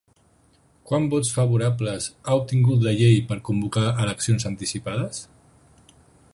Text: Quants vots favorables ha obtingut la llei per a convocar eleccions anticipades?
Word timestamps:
Quants 0.91 1.11
vots 1.11 1.29
favorables 1.35 2.07
ha 2.31 2.37
obtingut 2.41 2.87
la 2.87 2.95
llei 3.01 3.21
per 3.29 3.39
a 3.41 3.45
convocar 3.53 3.87
eleccions 4.07 4.51
anticipades? 4.55 5.25